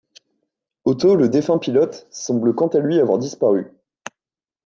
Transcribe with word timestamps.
Otto, 0.83 1.13
le 1.15 1.29
défunt 1.29 1.59
pilote, 1.59 2.07
semble 2.09 2.55
quant 2.55 2.69
à 2.69 2.79
lui 2.79 2.99
avoir 2.99 3.19
disparu. 3.19 3.71